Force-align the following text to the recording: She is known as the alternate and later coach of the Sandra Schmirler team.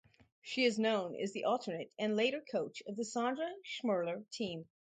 She 0.41 0.63
is 0.65 0.79
known 0.79 1.15
as 1.15 1.31
the 1.31 1.43
alternate 1.43 1.91
and 1.99 2.15
later 2.15 2.41
coach 2.41 2.81
of 2.87 2.95
the 2.95 3.05
Sandra 3.05 3.51
Schmirler 3.63 4.25
team. 4.31 4.67